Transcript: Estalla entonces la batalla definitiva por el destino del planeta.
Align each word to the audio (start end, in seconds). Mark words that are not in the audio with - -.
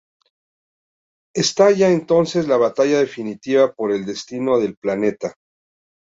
Estalla 1.35 1.91
entonces 1.91 2.47
la 2.47 2.57
batalla 2.57 2.97
definitiva 2.97 3.71
por 3.71 3.91
el 3.91 4.03
destino 4.03 4.57
del 4.59 4.75
planeta. 4.75 5.35